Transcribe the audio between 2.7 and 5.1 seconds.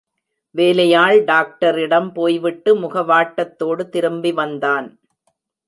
முகவாட்டத்தோடு திரும்பி வந்தான்.